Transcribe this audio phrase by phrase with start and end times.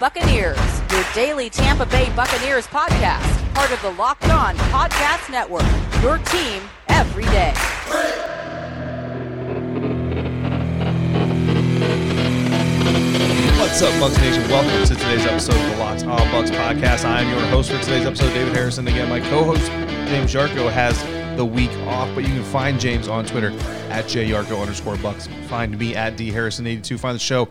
[0.00, 0.56] Buccaneers,
[0.92, 5.64] your daily Tampa Bay Buccaneers podcast, part of the Locked On Podcast Network.
[6.04, 7.52] Your team every day.
[13.58, 14.48] What's up, Bucs Nation?
[14.48, 17.04] Welcome to today's episode of the Locked On Bucs podcast.
[17.04, 18.86] I am your host for today's episode, David Harrison.
[18.86, 19.66] Again, my co-host
[20.08, 21.02] James Yarcho has
[21.36, 23.50] the week off, but you can find James on Twitter
[23.90, 25.26] at jyarcho underscore Bucs.
[25.46, 26.98] Find me at d harrison 82.
[26.98, 27.48] Find the show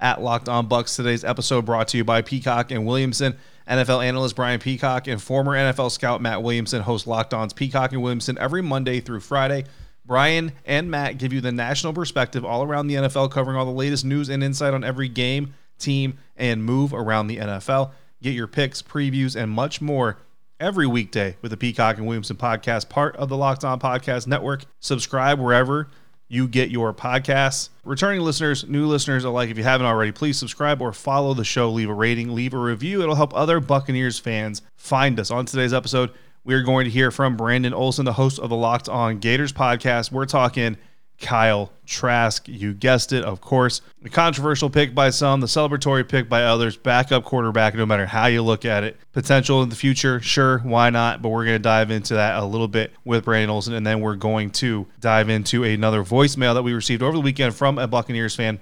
[0.00, 0.96] at Locked On Bucs.
[0.96, 3.36] Today's episode brought to you by Peacock and Williamson.
[3.68, 8.02] NFL analyst Brian Peacock and former NFL scout Matt Williamson host Locked On's Peacock and
[8.02, 9.64] Williamson every Monday through Friday.
[10.04, 13.70] Brian and Matt give you the national perspective all around the NFL, covering all the
[13.70, 17.92] latest news and insight on every game, team, and move around the NFL.
[18.20, 20.18] Get your picks, previews, and much more
[20.58, 24.64] every weekday with the Peacock and Williamson podcast, part of the Locked On Podcast Network.
[24.80, 25.88] Subscribe wherever
[26.30, 27.70] you get your podcasts.
[27.84, 31.68] Returning listeners, new listeners alike, if you haven't already, please subscribe or follow the show.
[31.70, 33.02] Leave a rating, leave a review.
[33.02, 35.32] It'll help other Buccaneers fans find us.
[35.32, 36.10] On today's episode,
[36.44, 39.52] we are going to hear from Brandon Olsen, the host of the Locked On Gators
[39.52, 40.12] podcast.
[40.12, 40.78] We're talking
[41.20, 42.48] Kyle Trask.
[42.48, 43.82] You guessed it, of course.
[44.02, 48.26] The controversial pick by some, the celebratory pick by others, backup quarterback, no matter how
[48.26, 48.96] you look at it.
[49.12, 51.20] Potential in the future, sure, why not?
[51.20, 54.00] But we're going to dive into that a little bit with Brandon Olsen, and then
[54.00, 57.86] we're going to dive into another voicemail that we received over the weekend from a
[57.86, 58.60] Buccaneers fan.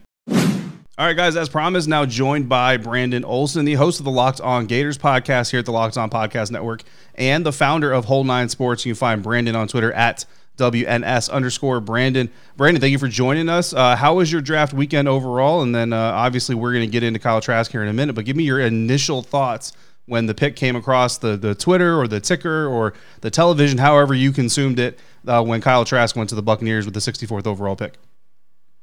[0.98, 4.40] All right, guys, as promised, now joined by Brandon Olsen, the host of the Locked
[4.40, 6.82] On Gators podcast here at the Locked On Podcast Network,
[7.14, 8.84] and the founder of Whole Nine Sports.
[8.84, 10.24] You can find Brandon on Twitter at
[10.58, 12.30] WNS underscore Brandon.
[12.56, 13.72] Brandon, thank you for joining us.
[13.72, 15.62] Uh, how was your draft weekend overall?
[15.62, 18.14] And then uh, obviously we're going to get into Kyle Trask here in a minute,
[18.14, 19.72] but give me your initial thoughts
[20.06, 24.14] when the pick came across the, the Twitter or the ticker or the television, however
[24.14, 27.76] you consumed it, uh, when Kyle Trask went to the Buccaneers with the 64th overall
[27.76, 27.94] pick.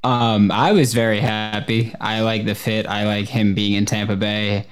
[0.04, 1.92] Um, I was very happy.
[2.00, 2.86] I like the fit.
[2.86, 4.66] I like him being in Tampa Bay.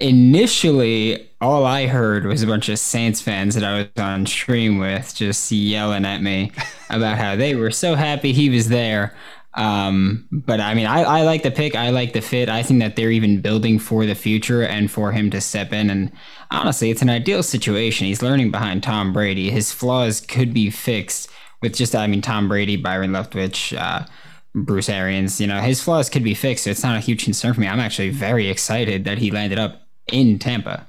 [0.00, 4.78] Initially, all I heard was a bunch of Saints fans that I was on stream
[4.78, 6.52] with just yelling at me
[6.90, 9.14] about how they were so happy he was there.
[9.54, 11.74] Um, but I mean, I, I like the pick.
[11.74, 12.48] I like the fit.
[12.48, 15.90] I think that they're even building for the future and for him to step in.
[15.90, 16.12] And
[16.50, 18.06] honestly, it's an ideal situation.
[18.06, 19.50] He's learning behind Tom Brady.
[19.50, 21.28] His flaws could be fixed
[21.62, 24.06] with just, I mean, Tom Brady, Byron Leftwich, uh,
[24.54, 26.64] Bruce Arians, you know, his flaws could be fixed.
[26.64, 27.68] So it's not a huge concern for me.
[27.68, 30.86] I'm actually very excited that he landed up in Tampa.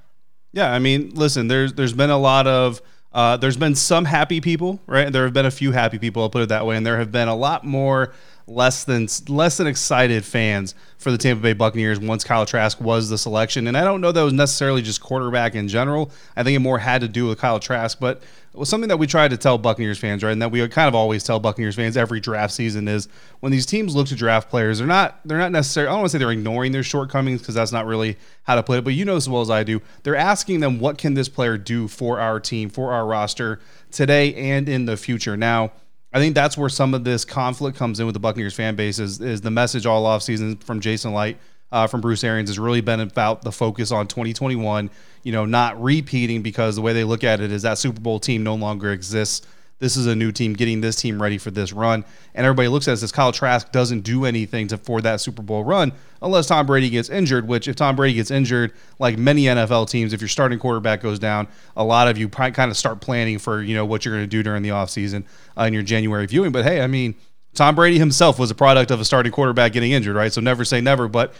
[0.53, 2.81] Yeah, I mean, listen, there's there's been a lot of
[3.13, 5.11] uh, there's been some happy people, right?
[5.11, 7.11] There have been a few happy people, I'll put it that way, and there have
[7.11, 8.13] been a lot more
[8.47, 13.09] less than less than excited fans for the Tampa Bay Buccaneers once Kyle Trask was
[13.09, 13.67] the selection.
[13.67, 16.11] And I don't know that was necessarily just quarterback in general.
[16.35, 18.21] I think it more had to do with Kyle Trask, but
[18.53, 20.31] it was something that we tried to tell Buccaneers fans, right?
[20.31, 23.07] And that we kind of always tell Buccaneers fans every draft season is
[23.39, 26.11] when these teams look to draft players, they're not they're not necessarily I don't want
[26.11, 28.93] to say they're ignoring their shortcomings because that's not really how to put it, but
[28.93, 31.87] you know as well as I do, they're asking them what can this player do
[31.87, 33.59] for our team, for our roster
[33.89, 35.37] today and in the future.
[35.37, 35.71] Now,
[36.13, 38.99] I think that's where some of this conflict comes in with the Buccaneers fan base
[38.99, 41.39] is, is the message all offseason from Jason Licht,
[41.71, 44.89] uh, from Bruce Arians has really been about the focus on 2021,
[45.23, 48.19] you know, not repeating because the way they look at it is that Super Bowl
[48.19, 49.47] team no longer exists.
[49.81, 52.05] This is a new team getting this team ready for this run.
[52.35, 55.41] And everybody looks at it as Kyle Trask doesn't do anything to for that Super
[55.41, 59.45] Bowl run unless Tom Brady gets injured, which if Tom Brady gets injured, like many
[59.45, 63.01] NFL teams, if your starting quarterback goes down, a lot of you kind of start
[63.01, 65.25] planning for, you know, what you're going to do during the offseason
[65.57, 66.51] uh, in your January viewing.
[66.51, 67.15] But hey, I mean,
[67.55, 70.31] Tom Brady himself was a product of a starting quarterback getting injured, right?
[70.31, 71.07] So never say never.
[71.07, 71.33] But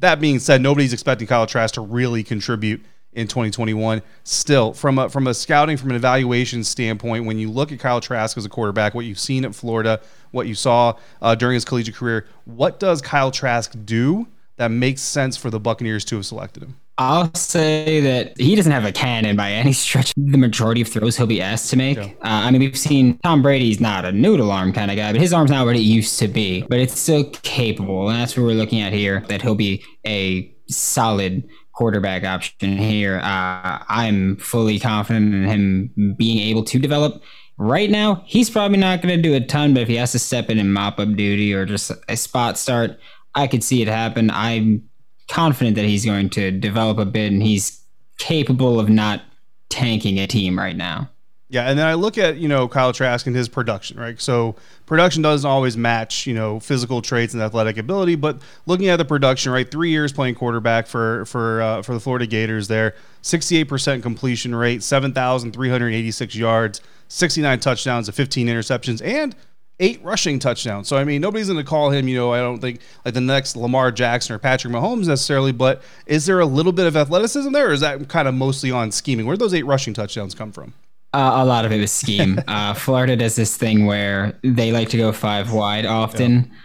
[0.00, 2.84] that being said, nobody's expecting Kyle Trask to really contribute
[3.16, 4.02] in 2021.
[4.22, 8.00] Still, from a from a scouting, from an evaluation standpoint, when you look at Kyle
[8.00, 10.00] Trask as a quarterback, what you've seen at Florida,
[10.30, 14.28] what you saw uh, during his collegiate career, what does Kyle Trask do
[14.58, 16.76] that makes sense for the Buccaneers to have selected him?
[16.98, 20.14] I'll say that he doesn't have a cannon by any stretch.
[20.16, 21.98] The majority of throws he'll be asked to make.
[21.98, 22.04] Yeah.
[22.04, 25.20] Uh, I mean, we've seen Tom Brady's not a noodle arm kind of guy, but
[25.20, 26.62] his arm's not what it used to be.
[26.62, 29.24] But it's still capable, and that's what we're looking at here.
[29.28, 33.18] That he'll be a solid quarterback option here.
[33.18, 37.22] Uh, I'm fully confident in him being able to develop.
[37.58, 40.18] Right now, he's probably not going to do a ton, but if he has to
[40.18, 42.98] step in and mop up duty or just a spot start,
[43.34, 44.30] I could see it happen.
[44.30, 44.88] I'm
[45.28, 47.82] confident that he's going to develop a bit and he's
[48.18, 49.22] capable of not
[49.68, 51.10] tanking a team right now.
[51.48, 54.20] Yeah, and then I look at you know Kyle Trask and his production, right?
[54.20, 58.96] So production doesn't always match you know physical traits and athletic ability, but looking at
[58.96, 59.70] the production, right?
[59.70, 64.02] Three years playing quarterback for for uh, for the Florida Gators, there, sixty eight percent
[64.02, 69.00] completion rate, seven thousand three hundred eighty six yards, sixty nine touchdowns, and fifteen interceptions,
[69.04, 69.36] and
[69.78, 70.88] eight rushing touchdowns.
[70.88, 73.20] So I mean, nobody's going to call him, you know, I don't think like the
[73.20, 77.52] next Lamar Jackson or Patrick Mahomes necessarily, but is there a little bit of athleticism
[77.52, 79.26] there or is that kind of mostly on scheming?
[79.26, 80.72] Where those eight rushing touchdowns come from?
[81.12, 82.40] Uh, a lot of it was scheme.
[82.48, 86.50] uh, Florida does this thing where they like to go five wide often.
[86.50, 86.58] Yeah.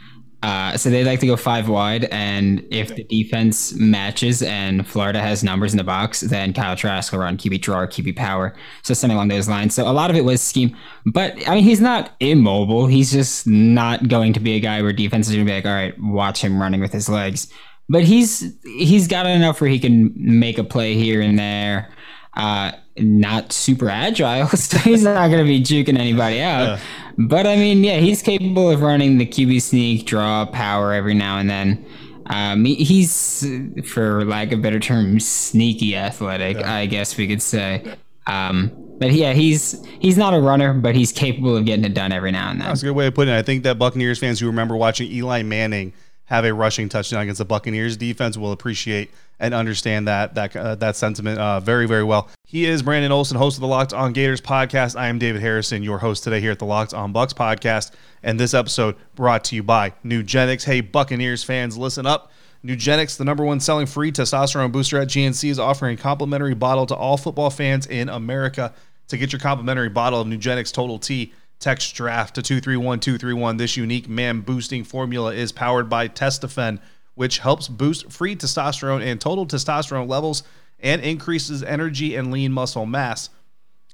[0.44, 5.20] Uh, so they like to go five wide, and if the defense matches and Florida
[5.22, 8.56] has numbers in the box, then Kyle Trask will run QB draw or QB power.
[8.82, 9.76] So something along those lines.
[9.76, 12.88] So a lot of it was scheme, but I mean he's not immobile.
[12.88, 15.66] He's just not going to be a guy where defense is going to be like,
[15.68, 17.48] all right, watch him running with his legs.
[17.88, 21.92] But he's he's got enough where he can make a play here and there.
[22.34, 26.62] Uh, not super agile, so he's not going to be juking anybody out.
[26.62, 26.80] Yeah.
[27.18, 31.38] But I mean, yeah, he's capable of running the QB sneak, draw, power every now
[31.38, 31.86] and then.
[32.28, 33.46] Um, he's,
[33.86, 36.74] for lack of a better term, sneaky athletic, yeah.
[36.74, 37.96] I guess we could say.
[38.28, 42.12] Um, but yeah, he's he's not a runner, but he's capable of getting it done
[42.12, 42.68] every now and then.
[42.68, 43.38] That's a good way of putting it.
[43.38, 45.92] I think that Buccaneers fans who remember watching Eli Manning
[46.32, 49.12] have a rushing touchdown against the Buccaneers defense will appreciate
[49.42, 52.30] and understand that that uh, that sentiment uh, very very well.
[52.46, 54.98] He is Brandon Olsen, host of the Locked On Gators podcast.
[54.98, 57.92] I am David Harrison, your host today here at the Locked On Bucs podcast,
[58.24, 60.64] and this episode brought to you by Nugenix.
[60.64, 62.32] Hey Buccaneers fans, listen up.
[62.64, 66.86] Nugenix, the number one selling free testosterone booster at GNC, is offering a complimentary bottle
[66.86, 68.74] to all football fans in America.
[69.10, 73.56] To get your complimentary bottle of Nugenix Total T, text draft to 231231.
[73.56, 76.80] This unique man boosting formula is powered by Testofen
[77.16, 80.44] which helps boost free testosterone and total testosterone levels
[80.80, 83.30] and increases energy and lean muscle mass.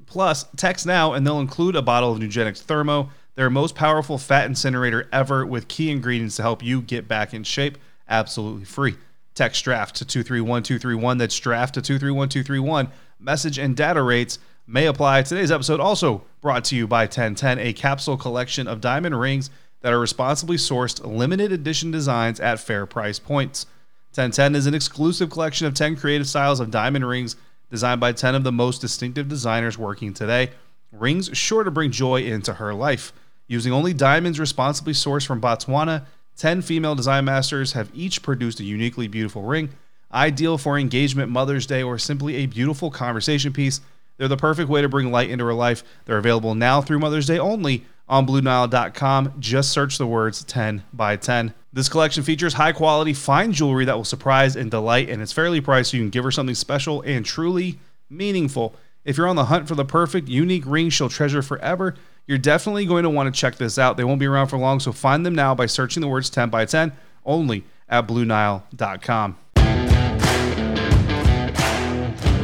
[0.06, 4.46] Plus, text now and they'll include a bottle of Nugenix Thermo, their most powerful fat
[4.46, 7.78] incinerator ever, with key ingredients to help you get back in shape
[8.08, 8.96] absolutely free.
[9.36, 11.18] Text draft to 231231.
[11.18, 12.88] That's draft to 231231.
[13.20, 15.22] Message and data rates may apply.
[15.22, 19.50] Today's episode also brought to you by 1010, a capsule collection of diamond rings
[19.82, 23.66] that are responsibly sourced limited edition designs at fair price points.
[24.14, 27.38] 1010 is an exclusive collection of 10 creative styles of diamond rings
[27.72, 30.50] designed by 10 of the most distinctive designers working today.
[30.92, 33.14] Rings sure to bring joy into her life.
[33.48, 36.06] Using only diamonds responsibly sourced from Botswana,
[36.36, 39.70] 10 female design masters have each produced a uniquely beautiful ring,
[40.12, 43.82] ideal for engagement, Mother's Day, or simply a beautiful conversation piece.
[44.18, 45.84] They're the perfect way to bring light into her life.
[46.06, 49.34] They're available now through Mother's Day only on BlueNile.com.
[49.40, 51.54] Just search the words 10 by 10.
[51.74, 55.62] This collection features high quality, fine jewelry that will surprise and delight, and it's fairly
[55.62, 57.80] priced so you can give her something special and truly
[58.10, 58.74] meaningful.
[59.06, 62.86] If you're on the hunt for the perfect, unique ring she'll treasure forever, you're definitely
[62.86, 63.96] going to want to check this out.
[63.96, 66.50] They won't be around for long, so find them now by searching the words 10
[66.50, 66.92] by 10
[67.26, 69.38] only at BlueNile.com.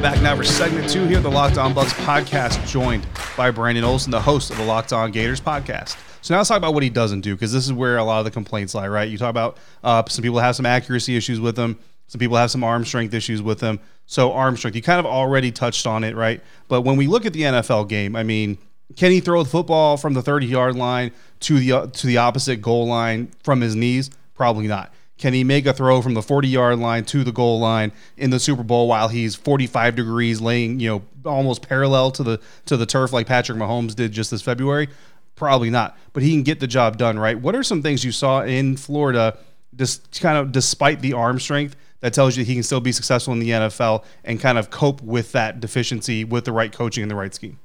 [0.03, 3.07] Back now for segment two here, the Locked On Bucs podcast, joined
[3.37, 5.95] by Brandon Olsen, the host of the Locked On Gators podcast.
[6.21, 8.19] So now let's talk about what he doesn't do, because this is where a lot
[8.19, 9.07] of the complaints lie, right?
[9.07, 12.51] You talk about uh, some people have some accuracy issues with him, some people have
[12.51, 13.79] some arm strength issues with him.
[14.05, 16.41] So arm strength, you kind of already touched on it, right?
[16.67, 18.57] But when we look at the NFL game, I mean,
[18.97, 22.17] can he throw the football from the 30 yard line to the uh, to the
[22.17, 24.09] opposite goal line from his knees?
[24.35, 24.93] Probably not.
[25.17, 28.29] Can he make a throw from the 40 yard line to the goal line in
[28.29, 32.77] the Super Bowl while he's 45 degrees laying, you know, almost parallel to the to
[32.77, 34.89] the turf like Patrick Mahomes did just this February?
[35.35, 35.97] Probably not.
[36.13, 37.39] But he can get the job done, right?
[37.39, 39.37] What are some things you saw in Florida
[39.75, 43.33] just kind of despite the arm strength that tells you he can still be successful
[43.33, 47.09] in the NFL and kind of cope with that deficiency with the right coaching and
[47.09, 47.59] the right scheme?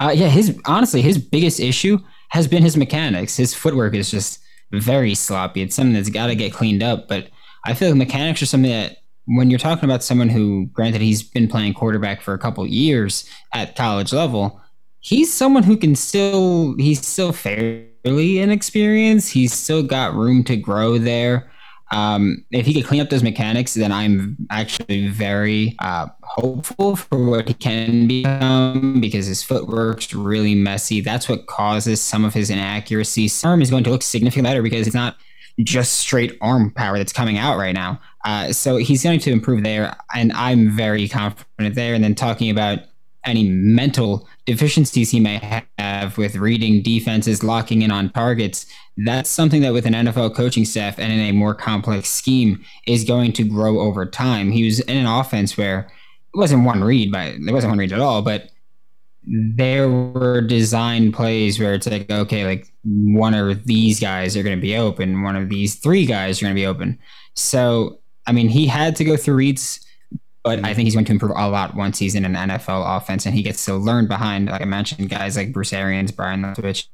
[0.00, 1.98] Uh, yeah, his honestly, his biggest issue
[2.30, 3.36] has been his mechanics.
[3.36, 4.41] His footwork is just
[4.72, 5.62] very sloppy.
[5.62, 7.08] It's something that's got to get cleaned up.
[7.08, 7.28] But
[7.64, 11.22] I feel like mechanics are something that when you're talking about someone who, granted, he's
[11.22, 14.60] been playing quarterback for a couple years at college level,
[15.00, 19.32] he's someone who can still he's still fairly inexperienced.
[19.32, 21.50] He's still got room to grow there.
[21.92, 27.24] Um, if he could clean up those mechanics, then I'm actually very uh, hopeful for
[27.24, 31.02] what he can become because his footwork's really messy.
[31.02, 33.44] That's what causes some of his inaccuracies.
[33.44, 35.16] arm is going to look significantly better because it's not
[35.60, 38.00] just straight arm power that's coming out right now.
[38.24, 41.92] Uh, so he's going to improve there, and I'm very confident there.
[41.92, 42.78] And then talking about
[43.24, 48.64] any mental deficiencies he may have with reading defenses, locking in on targets,
[48.96, 53.04] that's something that with an NFL coaching staff and in a more complex scheme is
[53.04, 54.50] going to grow over time.
[54.50, 55.90] He was in an offense where
[56.34, 58.50] wasn't one read, but it wasn't one read at all, but
[59.24, 64.56] there were design plays where it's like, okay, like one of these guys are going
[64.56, 66.98] to be open, one of these three guys are going to be open.
[67.34, 69.86] So, I mean, he had to go through reads
[70.42, 73.26] but I think he's going to improve a lot once he's in an NFL offense
[73.26, 76.86] and he gets to learn behind, like I mentioned, guys like Bruce Arians, Byron Leftwich,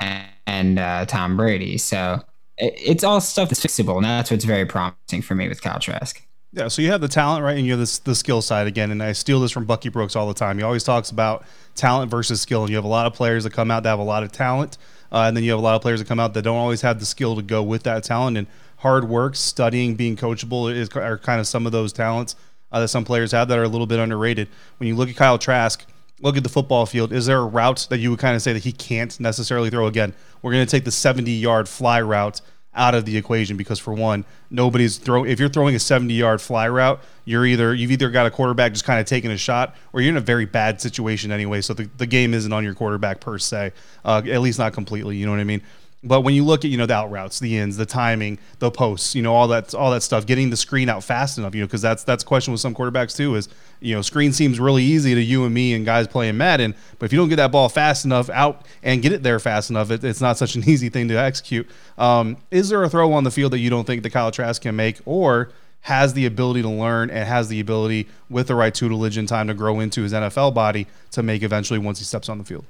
[0.00, 1.76] and, and uh, Tom Brady.
[1.76, 2.22] So
[2.56, 5.78] it, it's all stuff that's fixable, and that's what's very promising for me with Kyle
[5.78, 6.22] Trask.
[6.56, 8.90] Yeah, so you have the talent, right, and you have this, the skill side again.
[8.90, 10.56] And I steal this from Bucky Brooks all the time.
[10.56, 11.44] He always talks about
[11.74, 13.98] talent versus skill, and you have a lot of players that come out that have
[13.98, 14.78] a lot of talent,
[15.12, 16.80] uh, and then you have a lot of players that come out that don't always
[16.80, 18.38] have the skill to go with that talent.
[18.38, 18.46] And
[18.78, 22.36] hard work, studying, being coachable is are kind of some of those talents
[22.72, 24.48] uh, that some players have that are a little bit underrated.
[24.78, 25.84] When you look at Kyle Trask,
[26.22, 27.12] look at the football field.
[27.12, 29.88] Is there a route that you would kind of say that he can't necessarily throw?
[29.88, 32.40] Again, we're going to take the 70 yard fly route
[32.76, 35.24] out of the equation because for one, nobody's throw.
[35.24, 38.72] If you're throwing a 70 yard fly route, you're either you've either got a quarterback
[38.72, 41.60] just kind of taking a shot, or you're in a very bad situation anyway.
[41.60, 43.72] So the, the game isn't on your quarterback per se,
[44.04, 45.16] uh, at least not completely.
[45.16, 45.62] You know what I mean?
[46.06, 48.70] But when you look at you know the out routes, the ins, the timing, the
[48.70, 51.60] posts, you know all that all that stuff, getting the screen out fast enough, you
[51.60, 53.34] know, because that's that's question with some quarterbacks too.
[53.34, 53.48] Is
[53.80, 57.06] you know screen seems really easy to you and me and guys playing Madden, but
[57.06, 59.90] if you don't get that ball fast enough out and get it there fast enough,
[59.90, 61.68] it, it's not such an easy thing to execute.
[61.98, 64.62] Um, is there a throw on the field that you don't think the Kyle Trask
[64.62, 65.50] can make, or
[65.82, 69.46] has the ability to learn and has the ability with the right tutelage and time
[69.46, 72.64] to grow into his NFL body to make eventually once he steps on the field?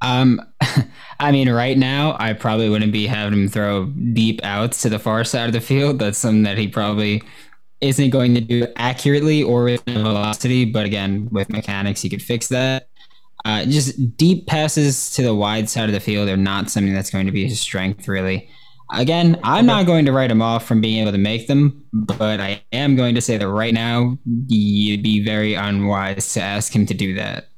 [0.00, 0.40] Um,
[1.20, 4.98] I mean, right now, I probably wouldn't be having him throw deep outs to the
[4.98, 5.98] far side of the field.
[5.98, 7.22] That's something that he probably
[7.80, 10.64] isn't going to do accurately or with velocity.
[10.64, 12.88] But again, with mechanics, he could fix that.
[13.44, 17.10] Uh, just deep passes to the wide side of the field are not something that's
[17.10, 18.48] going to be his strength, really.
[18.94, 22.40] Again, I'm not going to write him off from being able to make them, but
[22.40, 26.86] I am going to say that right now, you'd be very unwise to ask him
[26.86, 27.48] to do that.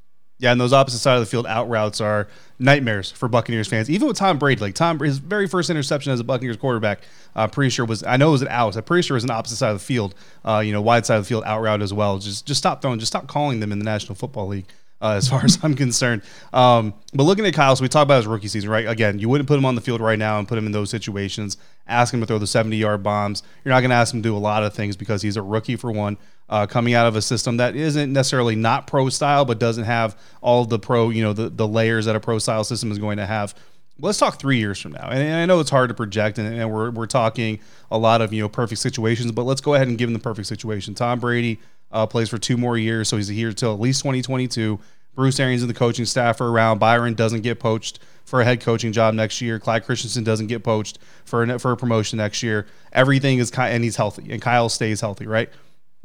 [0.40, 2.26] Yeah, and those opposite side of the field out routes are
[2.58, 3.90] nightmares for Buccaneers fans.
[3.90, 7.02] Even with Tom Brady, like Tom, his very first interception as a Buccaneers quarterback,
[7.34, 8.74] I'm pretty sure was I know it was an out.
[8.74, 11.04] I'm pretty sure it was an opposite side of the field, uh, you know, wide
[11.04, 12.18] side of the field out route as well.
[12.18, 14.66] Just just stop throwing, just stop calling them in the National Football League
[15.00, 16.22] uh, as far as I'm concerned.
[16.52, 18.86] Um, but looking at Kyle, so we talked about his rookie season, right?
[18.86, 20.90] Again, you wouldn't put him on the field right now and put him in those
[20.90, 21.56] situations.
[21.86, 23.42] Ask him to throw the 70 yard bombs.
[23.64, 25.42] You're not going to ask him to do a lot of things because he's a
[25.42, 29.44] rookie for one, uh, coming out of a system that isn't necessarily not pro style,
[29.44, 32.64] but doesn't have all the pro, you know, the, the layers that a pro style
[32.64, 33.54] system is going to have.
[34.02, 35.10] Let's talk three years from now.
[35.10, 38.32] And I know it's hard to project, and, and we're, we're talking a lot of,
[38.32, 40.94] you know, perfect situations, but let's go ahead and give him the perfect situation.
[40.94, 41.58] Tom Brady
[41.92, 44.78] uh, plays for two more years, so he's here till at least 2022.
[45.14, 46.78] Bruce Arians and the coaching staff are around.
[46.78, 49.58] Byron doesn't get poached for a head coaching job next year.
[49.58, 52.66] Clyde Christensen doesn't get poached for a, for a promotion next year.
[52.92, 55.50] Everything is and he's healthy, and Kyle stays healthy, right?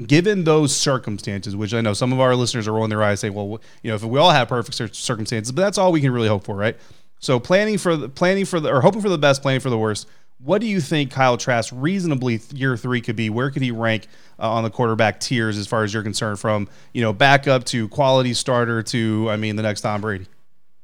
[0.06, 3.30] Given those circumstances, which I know some of our listeners are rolling their eyes, say,
[3.30, 6.27] "Well, you know, if we all have perfect circumstances," but that's all we can really
[6.27, 6.75] hope for, right?
[7.20, 9.77] So planning for the planning for the or hoping for the best, planning for the
[9.77, 10.08] worst.
[10.39, 13.30] What do you think Kyle Trask reasonably year three could be?
[13.30, 16.68] Where could he rank uh, on the quarterback tiers as far as you're concerned, from
[16.94, 20.27] you know backup to quality starter to I mean the next Tom Brady?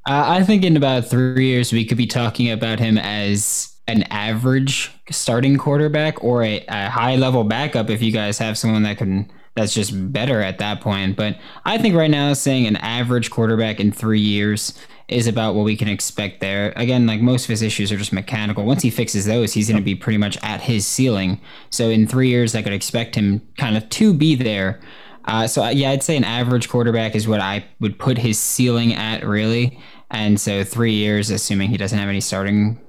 [0.05, 4.91] I think in about three years we could be talking about him as an average
[5.11, 9.31] starting quarterback or a, a high level backup if you guys have someone that can
[9.55, 11.17] that's just better at that point.
[11.17, 14.79] But I think right now saying an average quarterback in three years
[15.11, 16.73] is about what we can expect there.
[16.75, 18.63] Again, like most of his issues are just mechanical.
[18.63, 21.39] Once he fixes those, he's going to be pretty much at his ceiling.
[21.69, 24.79] So in three years, I could expect him kind of to be there.
[25.25, 28.93] Uh, so yeah, I'd say an average quarterback is what I would put his ceiling
[28.93, 29.79] at, really.
[30.09, 32.79] And so three years, assuming he doesn't have any starting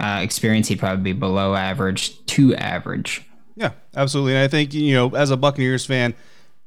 [0.00, 3.22] uh, experience, he'd probably be below average to average.
[3.54, 4.34] Yeah, absolutely.
[4.34, 6.14] And I think you know, as a Buccaneers fan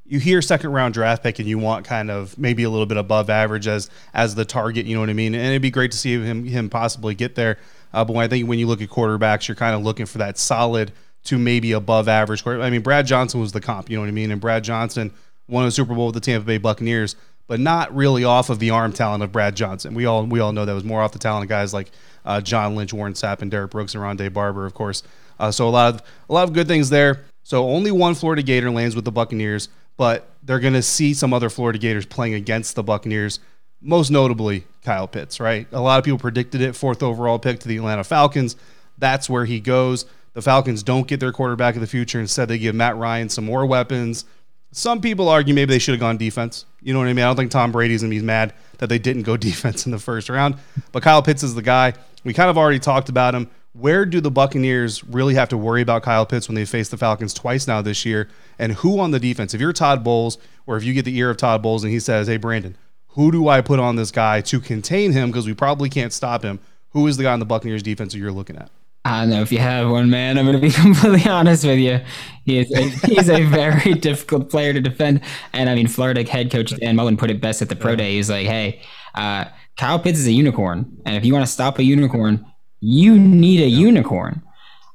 [0.08, 2.98] you hear second round draft pick and you want kind of maybe a little bit
[2.98, 4.86] above average as as the target.
[4.86, 5.34] You know what I mean?
[5.34, 7.58] And it'd be great to see him him possibly get there.
[7.94, 10.38] Uh, but I think when you look at quarterbacks, you're kind of looking for that
[10.38, 10.92] solid
[11.26, 12.46] to maybe above average.
[12.46, 13.90] I mean, Brad Johnson was the comp.
[13.90, 14.32] You know what I mean?
[14.32, 15.12] And Brad Johnson
[15.48, 17.16] won a Super Bowl with the Tampa Bay Buccaneers,
[17.48, 19.96] but not really off of the arm talent of Brad Johnson.
[19.96, 21.90] We all we all know that was more off the talent of guys like
[22.26, 25.02] uh, John Lynch, Warren Sapp, and Derrick Brooks and Rondé Barber, of course.
[25.40, 27.26] Uh, so a lot of a lot of good things there.
[27.44, 31.34] So only one Florida Gator lands with the Buccaneers but they're going to see some
[31.34, 33.40] other Florida Gators playing against the Buccaneers,
[33.82, 35.68] most notably Kyle Pitts, right?
[35.72, 38.56] A lot of people predicted it, fourth overall pick to the Atlanta Falcons.
[38.98, 40.06] That's where he goes.
[40.34, 42.20] The Falcons don't get their quarterback of the future.
[42.20, 44.26] Instead, they give Matt Ryan some more weapons.
[44.72, 46.66] Some people argue maybe they should have gone defense.
[46.82, 47.24] You know what I mean?
[47.24, 49.92] I don't think Tom Brady's going to be mad that they didn't go defense in
[49.92, 50.56] the first round.
[50.92, 51.94] But Kyle Pitts is the guy.
[52.24, 55.82] We kind of already talked about him where do the Buccaneers really have to worry
[55.82, 58.30] about Kyle Pitts when they face the Falcons twice now this year?
[58.58, 59.54] And who on the defense?
[59.54, 62.00] If you're Todd Bowles, or if you get the ear of Todd Bowles and he
[62.00, 62.78] says, Hey, Brandon,
[63.10, 65.30] who do I put on this guy to contain him?
[65.30, 66.60] Because we probably can't stop him.
[66.92, 68.72] Who is the guy on the Buccaneers defense that you're looking at?
[69.04, 70.38] I don't know if you have one, man.
[70.38, 72.00] I'm going to be completely honest with you.
[72.46, 75.22] He is a, he's a very difficult player to defend.
[75.54, 78.16] And I mean, Florida head coach Dan Mullen put it best at the pro day.
[78.16, 78.82] He's like, hey,
[79.14, 79.46] uh,
[79.78, 80.98] Kyle Pitts is a unicorn.
[81.06, 82.46] And if you want to stop a unicorn,
[82.80, 84.42] you need a unicorn.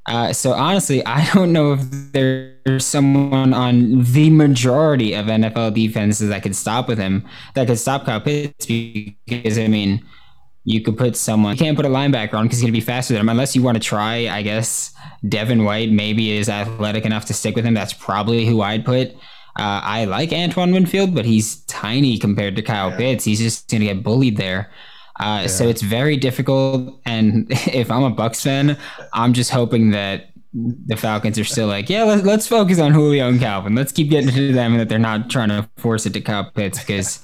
[0.06, 1.80] Uh, so honestly, I don't know if
[2.12, 7.78] there's someone on the majority of NFL defenses that could stop with him, that could
[7.78, 8.66] stop Kyle Pitts.
[8.66, 10.04] Because I mean,
[10.64, 11.52] you could put someone.
[11.52, 13.62] You can't put a linebacker on because he's gonna be faster than him, unless you
[13.62, 14.28] want to try.
[14.28, 14.92] I guess
[15.28, 17.75] Devin White maybe is athletic enough to stick with him.
[17.75, 19.12] That's probably who I'd put.
[19.58, 22.96] Uh, I like Antoine Winfield, but he's tiny compared to Kyle yeah.
[22.96, 23.25] Pitts.
[23.25, 24.70] He's just gonna get bullied there.
[25.21, 25.47] Uh, yeah.
[25.47, 27.00] So it's very difficult.
[27.05, 28.77] And if I'm a Bucs fan,
[29.12, 33.29] I'm just hoping that the Falcons are still like, yeah, let's, let's focus on Julio
[33.29, 33.75] and Calvin.
[33.75, 36.50] Let's keep getting to them, and that they're not trying to force it to Kyle
[36.50, 37.21] Pitts because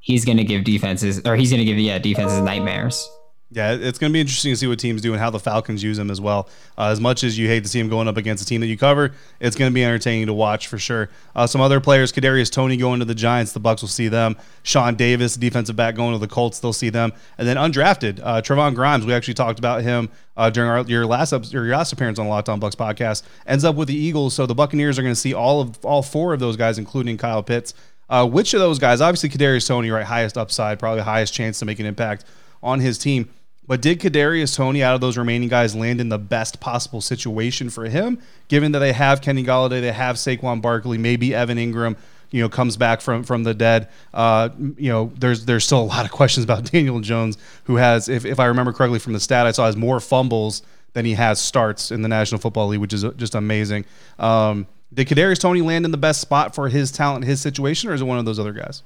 [0.00, 3.08] he's going to give defenses, or he's going to give yeah defenses nightmares.
[3.52, 5.80] Yeah, it's going to be interesting to see what teams do and how the Falcons
[5.80, 6.48] use him as well.
[6.76, 8.66] Uh, as much as you hate to see him going up against a team that
[8.66, 11.08] you cover, it's going to be entertaining to watch for sure.
[11.34, 14.36] Uh, some other players, Kadarius Toney going to the Giants, the Bucs will see them.
[14.64, 17.12] Shawn Davis, defensive back, going to the Colts, they'll see them.
[17.38, 21.06] And then undrafted, uh, Trevon Grimes, we actually talked about him uh, during our, your
[21.06, 23.96] last episode, your last appearance on the Locked On Bucs podcast, ends up with the
[23.96, 24.34] Eagles.
[24.34, 27.16] So the Buccaneers are going to see all of all four of those guys, including
[27.16, 27.74] Kyle Pitts.
[28.10, 29.00] Uh, which of those guys?
[29.00, 30.04] Obviously, Kadarius Toney, right?
[30.04, 32.24] Highest upside, probably highest chance to make an impact
[32.66, 33.28] on his team.
[33.66, 37.68] But did Kadarius Toney out of those remaining guys land in the best possible situation
[37.70, 41.96] for him, given that they have Kenny Golladay, they have Saquon Barkley, maybe Evan Engram,
[42.30, 43.88] you know, comes back from from the dead.
[44.14, 48.08] Uh, you know, there's there's still a lot of questions about Daniel Jones, who has,
[48.08, 51.14] if, if I remember correctly from the stat I saw, has more fumbles than he
[51.14, 53.84] has starts in the National Football League, which is just amazing.
[54.18, 57.94] Um, did Kadarius Toney land in the best spot for his talent, his situation, or
[57.94, 58.82] is it one of those other guys?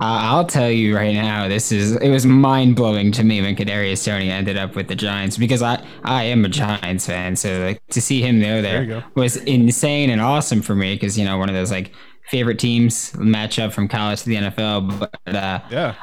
[0.00, 4.04] I'll tell you right now, this is it was mind blowing to me when Kadarius
[4.04, 7.84] Toney ended up with the Giants because I I am a Giants fan, so like
[7.88, 11.48] to see him there there was insane and awesome for me because you know one
[11.48, 11.92] of those like
[12.28, 15.10] favorite teams matchup from college to the NFL.
[15.24, 15.94] But uh, yeah,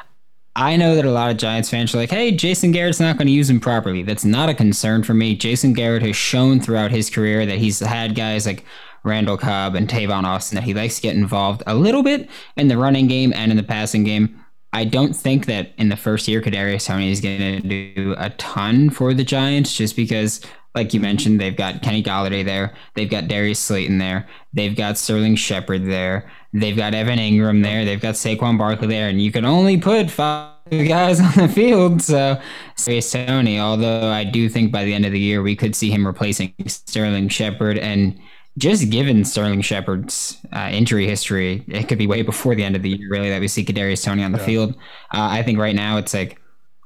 [0.56, 3.26] I know that a lot of Giants fans are like, hey, Jason Garrett's not going
[3.28, 4.02] to use him properly.
[4.02, 5.36] That's not a concern for me.
[5.36, 8.64] Jason Garrett has shown throughout his career that he's had guys like
[9.06, 12.68] Randall Cobb and Tavon Austin that he likes to get involved a little bit in
[12.68, 14.44] the running game and in the passing game.
[14.72, 18.30] I don't think that in the first year Kadarius Toney is going to do a
[18.30, 20.40] ton for the Giants, just because,
[20.74, 24.98] like you mentioned, they've got Kenny Golladay there, they've got Darius Slayton there, they've got
[24.98, 29.30] Sterling Shepard there, they've got Evan Engram there, they've got Saquon Barkley there, and you
[29.30, 32.02] can only put five guys on the field.
[32.02, 32.40] So,
[32.76, 35.90] Kadarius Toney, although I do think by the end of the year we could see
[35.90, 38.18] him replacing Sterling Shepard and
[38.58, 42.82] just given Sterling Shepard's uh, injury history, it could be way before the end of
[42.82, 44.46] the year, really, that we see Kadarius Toney on the yeah.
[44.46, 44.70] field.
[45.12, 46.40] Uh, I think right now it's like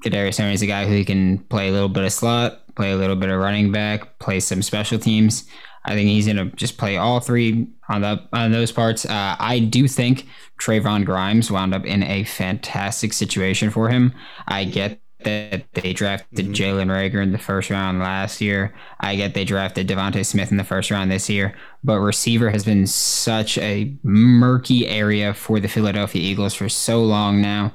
[0.05, 2.97] Kadarius Toney is a guy who can play a little bit of slot, play a
[2.97, 5.45] little bit of running back, play some special teams.
[5.85, 9.07] I think he's gonna just play all three on the on those parts.
[9.07, 10.27] Uh, I do think
[10.61, 14.13] Trevon Grimes wound up in a fantastic situation for him.
[14.47, 16.53] I get that they drafted mm-hmm.
[16.53, 18.75] Jalen Reagor in the first round last year.
[19.01, 21.55] I get they drafted DeVonta Smith in the first round this year.
[21.85, 27.41] But receiver has been such a murky area for the Philadelphia Eagles for so long
[27.41, 27.73] now.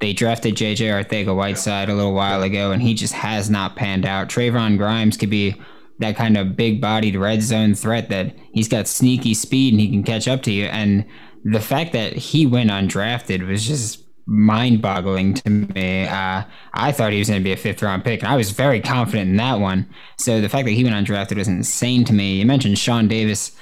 [0.00, 4.04] They drafted JJ Arcega Whiteside a little while ago, and he just has not panned
[4.04, 4.28] out.
[4.28, 5.60] Trevon Grimes could be
[5.98, 9.90] that kind of big bodied red zone threat that he's got sneaky speed and he
[9.90, 10.66] can catch up to you.
[10.66, 11.06] And
[11.44, 16.06] the fact that he went undrafted was just mind boggling to me.
[16.06, 16.42] Uh,
[16.74, 18.80] I thought he was going to be a fifth round pick, and I was very
[18.80, 19.88] confident in that one.
[20.18, 22.38] So the fact that he went undrafted was insane to me.
[22.38, 23.52] You mentioned Shawn Davis.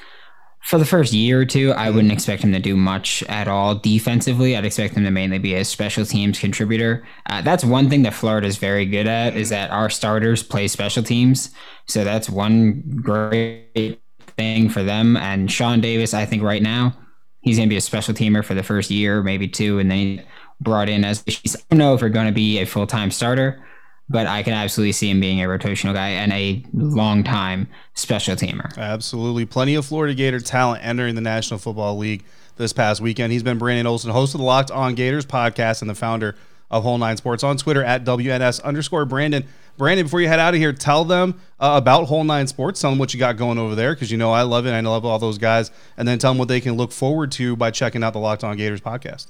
[0.62, 3.74] For the first year or two, I wouldn't expect him to do much at all
[3.74, 4.56] defensively.
[4.56, 7.06] I'd expect him to mainly be a special teams contributor.
[7.28, 10.66] Uh, that's one thing that Florida is very good at is that our starters play
[10.68, 11.50] special teams.
[11.86, 14.00] So that's one great
[14.38, 15.18] thing for them.
[15.18, 16.96] And Shawn Davis, I think right now,
[17.42, 19.98] he's going to be a special teamer for the first year, maybe two, and then
[19.98, 20.22] he,
[20.60, 23.10] brought in as she's I don't know if they're going to be a full time
[23.10, 23.62] starter,
[24.08, 28.36] but I can absolutely see him being a rotational guy and a long time special
[28.36, 28.76] teamer.
[28.76, 29.46] Absolutely.
[29.46, 32.24] Plenty of Florida Gator talent entering the National Football League
[32.56, 33.32] this past weekend.
[33.32, 36.36] He's been Brandon Olsen, host of the Locked On Gators podcast and the founder
[36.70, 39.44] of Whole Nine Sports on Twitter at WNS underscore Brandon.
[39.76, 42.80] Brandon, before you head out of here, tell them uh, about Whole Nine Sports.
[42.80, 44.72] Tell them what you got going over there because you know I love it.
[44.72, 45.70] I love all those guys.
[45.96, 48.44] And then tell them what they can look forward to by checking out the Locked
[48.44, 49.26] On Gators podcast.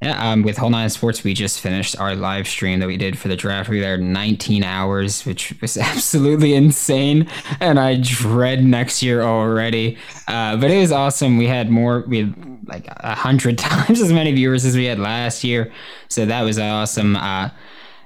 [0.00, 3.18] Yeah, um, with Whole Nine Sports, we just finished our live stream that we did
[3.18, 3.68] for the draft.
[3.68, 9.98] We were there 19 hours, which was absolutely insane, and I dread next year already.
[10.28, 11.36] Uh, but it was awesome.
[11.36, 15.00] We had more, we had like a hundred times as many viewers as we had
[15.00, 15.72] last year,
[16.08, 17.16] so that was awesome.
[17.16, 17.50] Uh,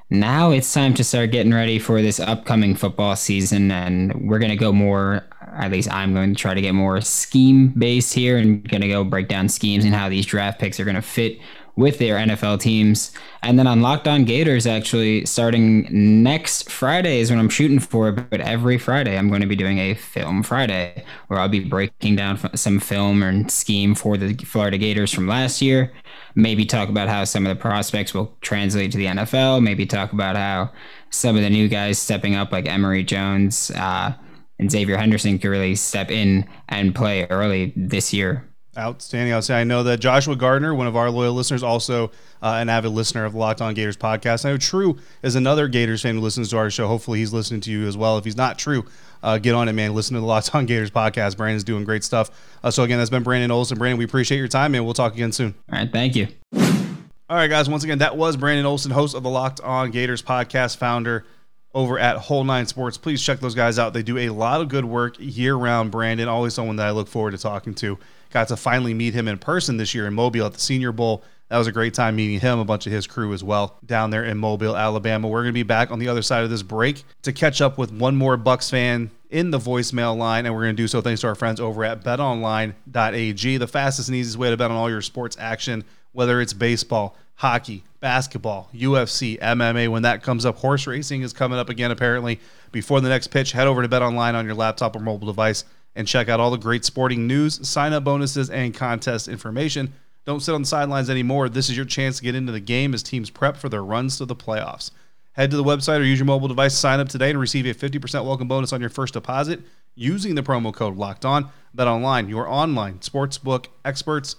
[0.09, 4.57] now it's time to start getting ready for this upcoming football season, and we're gonna
[4.57, 5.25] go more.
[5.55, 9.05] At least I'm going to try to get more scheme based here, and gonna go
[9.05, 11.39] break down schemes and how these draft picks are gonna fit
[11.77, 13.13] with their NFL teams.
[13.43, 15.89] And then on Locked On Gators, actually, starting
[16.23, 18.13] next Friday is when I'm shooting for.
[18.13, 22.17] But every Friday, I'm going to be doing a Film Friday where I'll be breaking
[22.17, 25.93] down some film and scheme for the Florida Gators from last year.
[26.35, 29.63] Maybe talk about how some of the prospects will translate to the NFL.
[29.63, 30.71] Maybe talk about how
[31.11, 34.15] some of the new guys stepping up, like Emory Jones uh,
[34.59, 38.52] and Xavier Henderson, could really step in and play early this year.
[38.77, 39.35] Outstanding.
[39.35, 42.07] I'll say I know that Joshua Gardner, one of our loyal listeners, also
[42.43, 44.47] uh, an avid listener of the Locked On Gators podcast.
[44.47, 46.89] I know True is another Gators fan who listens to our show.
[46.89, 48.17] Hopefully, he's listening to you as well.
[48.17, 48.87] If he's not True,
[49.23, 49.95] uh, get on it, man.
[49.95, 51.37] Listen to the Locked On Gators podcast.
[51.37, 52.31] Brandon's doing great stuff.
[52.65, 53.77] Uh, so again, that's been Brandon Olsen.
[53.77, 55.55] Brandon, we appreciate your time, and we'll talk again soon.
[55.71, 56.29] All right, thank you.
[56.55, 57.69] All right, guys.
[57.69, 61.27] Once again, that was Brandon Olsen, host of the Locked On Gators podcast, founder
[61.75, 62.99] over at Whole Nine Sports.
[62.99, 63.93] Please check those guys out.
[63.93, 65.91] They do a lot of good work year round.
[65.91, 67.99] Brandon, always someone that I look forward to talking to.
[68.31, 71.23] Got to finally meet him in person this year in Mobile at the Senior Bowl.
[71.49, 74.09] That was a great time meeting him, a bunch of his crew as well, down
[74.09, 75.29] there in Mobile, Alabama.
[75.29, 77.77] We're going to be back on the other side of this break to catch up
[77.77, 81.03] with one more Bucs fan in the voicemail line, and we're going to do so
[81.03, 84.79] thanks to our friends over at betonline.ag, the fastest and easiest way to bet on
[84.79, 89.89] all your sports action, whether it's baseball, hockey, basketball, UFC, MMA.
[89.89, 92.41] When that comes up, horse racing is coming up again, apparently.
[92.73, 96.07] Before the next pitch, head over to BetOnline on your laptop or mobile device and
[96.07, 99.95] check out all the great sporting news, sign up bonuses, and contest information.
[100.25, 101.49] Don't sit on the sidelines anymore.
[101.49, 104.19] This is your chance to get into the game as teams prep for their runs
[104.19, 104.91] to the playoffs.
[105.33, 107.75] Head to the website or use your mobile device sign up today and receive a
[107.75, 109.61] 50% welcome bonus on your first deposit
[109.95, 111.49] using the promo code Locked On.
[111.73, 114.37] Bet online, your online sportsbook experts.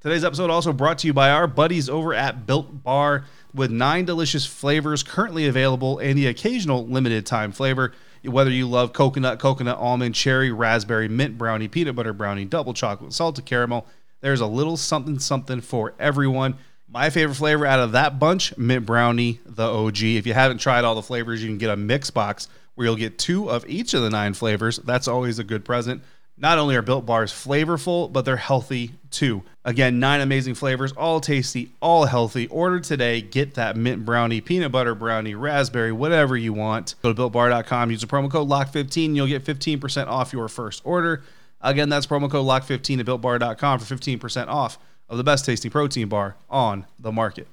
[0.00, 4.06] Today's episode also brought to you by our buddies over at Built Bar with nine
[4.06, 7.92] delicious flavors currently available and the occasional limited time flavor.
[8.24, 13.12] Whether you love coconut, coconut, almond, cherry, raspberry, mint brownie, peanut butter brownie, double chocolate,
[13.12, 13.86] salted caramel,
[14.22, 16.56] there's a little something something for everyone.
[16.88, 20.02] My favorite flavor out of that bunch, mint brownie, the OG.
[20.02, 22.96] If you haven't tried all the flavors, you can get a mix box where you'll
[22.96, 24.78] get two of each of the nine flavors.
[24.78, 26.02] That's always a good present.
[26.40, 29.42] Not only are built bars flavorful, but they're healthy too.
[29.62, 32.46] Again, nine amazing flavors, all tasty, all healthy.
[32.46, 33.20] Order today.
[33.20, 36.94] Get that mint brownie, peanut butter brownie, raspberry, whatever you want.
[37.02, 41.22] Go to builtbar.com, use the promo code LOCK15, you'll get 15% off your first order.
[41.60, 44.78] Again, that's promo code LOCK15 at builtbar.com for 15% off
[45.10, 47.48] of the best tasting protein bar on the market.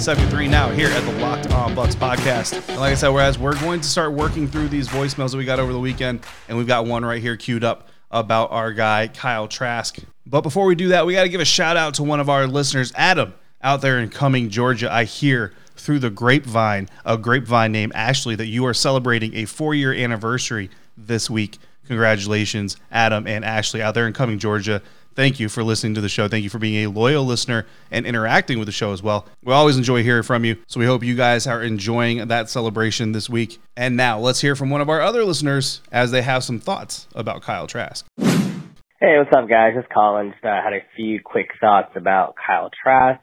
[0.00, 2.68] 73 now here at the Locked On Bucs podcast.
[2.68, 5.44] And like I said, whereas we're going to start working through these voicemails that we
[5.44, 9.08] got over the weekend, and we've got one right here queued up about our guy,
[9.08, 9.98] Kyle Trask.
[10.24, 12.28] But before we do that, we got to give a shout out to one of
[12.28, 14.92] our listeners, Adam, out there in Cumming, Georgia.
[14.92, 19.74] I hear through the grapevine, a grapevine named Ashley, that you are celebrating a four
[19.74, 21.58] year anniversary this week.
[21.86, 24.80] Congratulations, Adam and Ashley, out there in Cumming, Georgia
[25.18, 26.28] thank you for listening to the show.
[26.28, 29.26] Thank you for being a loyal listener and interacting with the show as well.
[29.42, 30.56] We always enjoy hearing from you.
[30.68, 33.60] So we hope you guys are enjoying that celebration this week.
[33.76, 37.08] And now let's hear from one of our other listeners as they have some thoughts
[37.16, 38.06] about Kyle Trask.
[38.16, 39.74] Hey, what's up, guys?
[39.76, 40.30] It's Colin.
[40.30, 43.20] Just uh, had a few quick thoughts about Kyle Trask.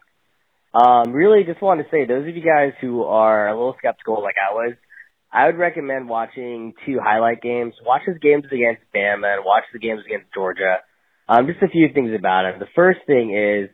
[0.73, 4.21] Um, really, just wanted to say, those of you guys who are a little skeptical
[4.21, 4.73] like I was,
[5.31, 7.73] I would recommend watching two highlight games.
[7.85, 10.79] Watch his games against Bama and watch the games against Georgia.
[11.27, 12.59] Um, just a few things about him.
[12.59, 13.69] The first thing is,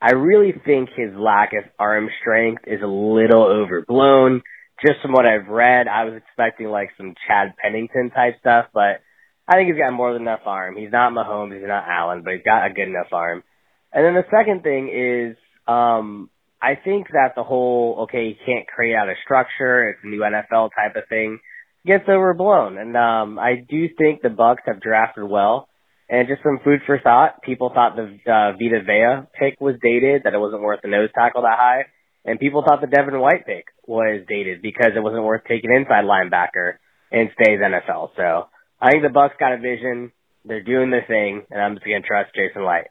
[0.00, 4.42] I really think his lack of arm strength is a little overblown.
[4.84, 9.00] Just from what I've read, I was expecting like some Chad Pennington type stuff, but
[9.46, 10.76] I think he's got more than enough arm.
[10.76, 13.44] He's not Mahomes, he's not Allen, but he's got a good enough arm.
[13.92, 15.36] And then the second thing is,
[15.68, 16.28] um,
[16.60, 20.20] I think that the whole, okay, he can't create out a structure, it's a new
[20.20, 21.38] NFL type of thing,
[21.86, 22.78] gets overblown.
[22.78, 25.68] And, um, I do think the Bucs have drafted well.
[26.08, 30.24] And just some food for thought, people thought the uh, Vita Vea pick was dated,
[30.24, 31.84] that it wasn't worth the nose tackle that high.
[32.24, 36.04] And people thought the Devin White pick was dated because it wasn't worth taking inside
[36.04, 36.74] linebacker
[37.10, 38.10] in today's NFL.
[38.16, 38.48] So
[38.80, 40.12] I think the Bucs got a vision.
[40.44, 42.88] They're doing their thing, and I'm just going to trust Jason Licht.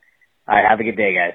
[0.47, 1.33] All right, have a good day, guys.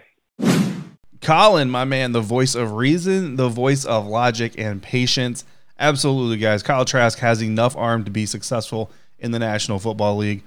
[1.21, 5.45] Colin, my man, the voice of reason, the voice of logic and patience.
[5.79, 6.62] Absolutely, guys.
[6.62, 10.43] Kyle Trask has enough arm to be successful in the National Football League.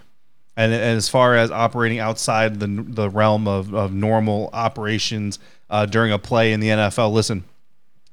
[0.57, 5.85] And, and as far as operating outside the the realm of, of normal operations uh,
[5.85, 7.45] during a play in the NFL, listen,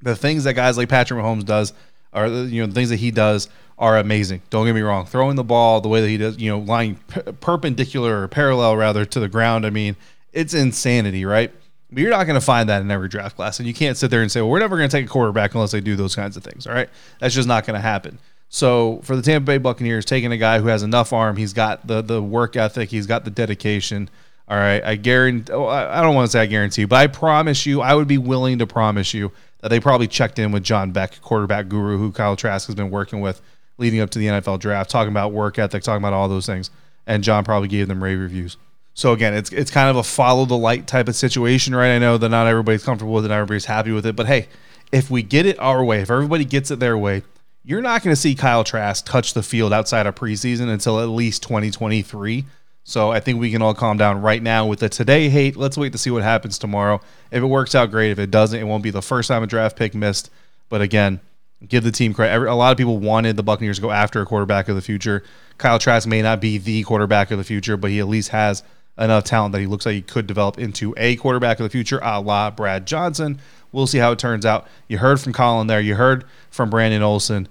[0.03, 1.73] the things that guys like Patrick Mahomes does
[2.13, 3.49] are you know the things that he does
[3.79, 4.43] are amazing.
[4.51, 5.07] Don't get me wrong.
[5.07, 8.77] Throwing the ball the way that he does, you know, lying p- perpendicular or parallel
[8.77, 9.65] rather to the ground.
[9.65, 9.97] I mean,
[10.33, 11.53] it's insanity, right?
[11.91, 14.11] But you're not going to find that in every draft class, and you can't sit
[14.11, 16.15] there and say, "Well, we're never going to take a quarterback unless they do those
[16.15, 18.19] kinds of things." All right, that's just not going to happen.
[18.49, 21.87] So for the Tampa Bay Buccaneers, taking a guy who has enough arm, he's got
[21.87, 24.09] the the work ethic, he's got the dedication.
[24.49, 25.53] All right, I guarantee.
[25.53, 28.17] Oh, I don't want to say I guarantee, but I promise you, I would be
[28.17, 32.13] willing to promise you that they probably checked in with John Beck, quarterback guru, who
[32.13, 33.43] Kyle Trask has been working with
[33.77, 36.71] leading up to the NFL draft, talking about work ethic, talking about all those things,
[37.07, 38.57] and John probably gave them rave reviews.
[38.95, 41.95] So again, it's it's kind of a follow the light type of situation, right?
[41.95, 44.49] I know that not everybody's comfortable with it, not everybody's happy with it, but hey,
[44.91, 47.23] if we get it our way, if everybody gets it their way,
[47.65, 51.09] you're not going to see Kyle Trask touch the field outside of preseason until at
[51.09, 52.45] least 2023.
[52.85, 55.57] So I think we can all calm down right now with the today hate.
[55.57, 57.03] Let's wait to see what happens tomorrow.
[57.31, 58.11] If it works out, great.
[58.11, 60.31] If it doesn't, it won't be the first time a draft pick missed.
[60.71, 61.21] But again,
[61.67, 62.49] give the team credit.
[62.49, 65.23] A lot of people wanted the Buccaneers to go after a quarterback of the future.
[65.59, 68.63] Kyle Trask may not be the quarterback of the future, but he at least has
[68.97, 72.01] enough talent that he looks like he could develop into a quarterback of the future,
[72.03, 73.39] a la Brad Johnson.
[73.73, 74.67] We'll see how it turns out.
[74.89, 75.81] You heard from Colin there.
[75.81, 77.49] You heard from Brandon Olsen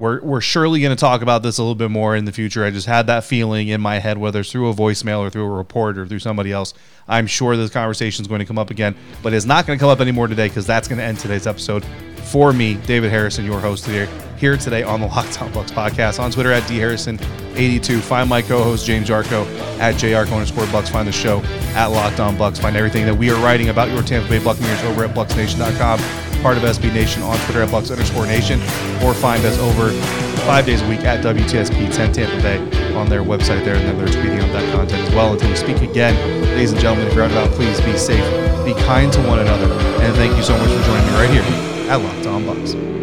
[0.00, 2.64] we're we're surely going to talk about this a little bit more in the future.
[2.64, 5.44] I just had that feeling in my head, whether it's through a voicemail or through
[5.44, 6.72] a report or through somebody else.
[7.06, 9.80] I'm sure this conversation is going to come up again, but it's not going to
[9.80, 11.84] come up anymore today because that's going to end today's episode.
[12.24, 16.18] For me, David Harrison, your host today, here today on the Locked On Bucs podcast
[16.18, 18.00] on Twitter at dharrison82.
[18.00, 19.46] Find my co-host James Yarcho
[19.78, 20.88] at jarko underscore Bucs.
[20.88, 21.42] Find the show
[21.74, 22.58] at Locked On Bucs.
[22.58, 26.00] Find everything that we are writing about your Tampa Bay Buccaneers over at BucsNation.com
[26.42, 28.58] part of SB Nation on Twitter at Bucs underscore Nation,
[29.04, 29.90] or find us over
[30.46, 33.98] five days a week at WTSP 10 Tampa Bay on their website there, and then
[33.98, 35.34] they're tweeting out that content as well.
[35.34, 38.24] Until we speak again, ladies and gentlemen, if you're out about, please be safe,
[38.64, 41.90] be kind to one another, and thank you so much for joining me right here
[41.90, 42.99] at Locked On Bucs.